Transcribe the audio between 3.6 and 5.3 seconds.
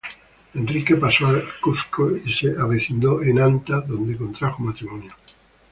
donde contrajo matrimonio.